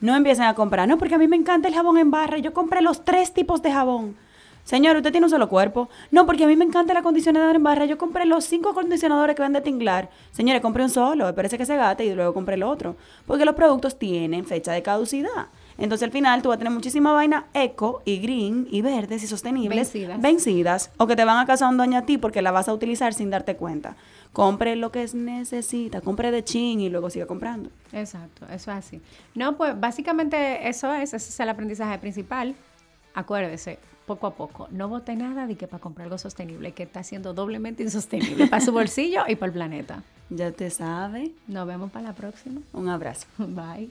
No 0.00 0.14
empiecen 0.14 0.44
a 0.44 0.54
comprar, 0.54 0.88
no, 0.88 0.98
porque 0.98 1.14
a 1.14 1.18
mí 1.18 1.26
me 1.28 1.36
encanta 1.36 1.68
el 1.68 1.74
jabón 1.74 1.98
en 1.98 2.10
barra. 2.10 2.38
Yo 2.38 2.52
compré 2.52 2.82
los 2.82 3.04
tres 3.04 3.32
tipos 3.32 3.62
de 3.62 3.72
jabón. 3.72 4.16
Señor, 4.64 4.96
usted 4.96 5.12
tiene 5.12 5.26
un 5.26 5.30
solo 5.30 5.48
cuerpo. 5.48 5.88
No, 6.10 6.26
porque 6.26 6.44
a 6.44 6.46
mí 6.48 6.56
me 6.56 6.64
encanta 6.64 6.92
el 6.92 6.98
acondicionador 6.98 7.54
en 7.54 7.62
barra. 7.62 7.84
Yo 7.84 7.98
compré 7.98 8.26
los 8.26 8.44
cinco 8.44 8.70
acondicionadores 8.70 9.36
que 9.36 9.42
venden 9.42 9.62
Tinglar. 9.62 10.10
Señores, 10.32 10.60
compré 10.60 10.82
un 10.82 10.90
solo, 10.90 11.32
parece 11.34 11.56
que 11.56 11.64
se 11.64 11.76
gate 11.76 12.04
y 12.04 12.14
luego 12.14 12.34
compré 12.34 12.56
el 12.56 12.64
otro. 12.64 12.96
Porque 13.26 13.44
los 13.44 13.54
productos 13.54 13.98
tienen 13.98 14.44
fecha 14.44 14.72
de 14.72 14.82
caducidad. 14.82 15.46
Entonces 15.78 16.04
al 16.06 16.12
final 16.12 16.42
tú 16.42 16.48
vas 16.48 16.56
a 16.56 16.58
tener 16.58 16.72
muchísima 16.72 17.12
vaina 17.12 17.46
eco 17.54 18.02
y 18.04 18.18
green 18.18 18.66
y 18.70 18.80
verdes 18.82 19.22
y 19.22 19.26
sostenibles 19.26 19.92
Vencidas. 19.92 20.20
vencidas 20.20 20.90
o 20.96 21.06
que 21.06 21.16
te 21.16 21.24
van 21.24 21.38
a 21.38 21.46
causar 21.46 21.68
un 21.68 21.76
daño 21.76 21.98
a 21.98 22.02
ti 22.02 22.18
porque 22.18 22.42
la 22.42 22.50
vas 22.50 22.68
a 22.68 22.72
utilizar 22.74 23.12
sin 23.14 23.30
darte 23.30 23.56
cuenta. 23.56 23.96
Compre 24.32 24.76
lo 24.76 24.90
que 24.92 25.02
es 25.02 25.14
necesita, 25.14 26.00
compre 26.00 26.30
de 26.30 26.44
chin 26.44 26.80
y 26.80 26.88
luego 26.90 27.10
siga 27.10 27.26
comprando. 27.26 27.70
Exacto, 27.92 28.44
eso 28.46 28.70
es 28.70 28.76
así. 28.76 29.00
No, 29.34 29.56
pues 29.56 29.78
básicamente 29.78 30.68
eso 30.68 30.92
es, 30.94 31.14
ese 31.14 31.30
es 31.30 31.40
el 31.40 31.48
aprendizaje 31.48 31.98
principal. 31.98 32.54
Acuérdese, 33.14 33.78
poco 34.06 34.26
a 34.26 34.34
poco, 34.34 34.68
no 34.70 34.88
bote 34.88 35.16
nada 35.16 35.46
de 35.46 35.56
que 35.56 35.66
para 35.66 35.80
comprar 35.80 36.04
algo 36.04 36.18
sostenible, 36.18 36.72
que 36.72 36.82
está 36.84 37.02
siendo 37.02 37.32
doblemente 37.34 37.82
insostenible 37.82 38.46
para 38.46 38.64
su 38.64 38.72
bolsillo 38.80 39.22
y 39.26 39.36
para 39.36 39.48
el 39.48 39.52
planeta. 39.54 40.02
Ya 40.30 40.52
te 40.52 40.70
sabe. 40.70 41.32
Nos 41.46 41.66
vemos 41.66 41.90
para 41.90 42.08
la 42.08 42.12
próxima. 42.14 42.60
Un 42.72 42.88
abrazo. 42.88 43.26
Bye. 43.38 43.90